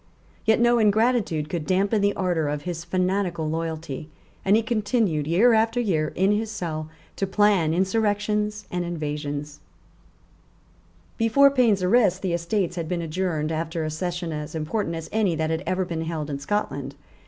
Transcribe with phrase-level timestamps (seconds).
[0.45, 4.09] Yet no ingratitude could damp the ardour of his fanatical loyalty;
[4.43, 9.59] and he continued, year after year, in his cell, to plan insurrections and invasions,
[11.19, 15.35] Before Payne's arrest the Estates had been adjourned after a Session as important as any
[15.35, 16.95] that had ever been held in Scotland.